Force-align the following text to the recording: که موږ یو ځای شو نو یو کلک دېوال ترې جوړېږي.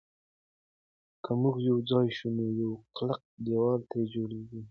که 1.23 1.31
موږ 1.41 1.55
یو 1.69 1.77
ځای 1.89 2.07
شو 2.17 2.27
نو 2.37 2.45
یو 2.61 2.71
کلک 2.97 3.21
دېوال 3.45 3.79
ترې 3.89 4.03
جوړېږي. 4.13 4.59